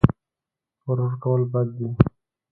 غرور 0.85 1.13
کول 1.23 1.41
بد 1.51 1.67
دي 1.77 1.87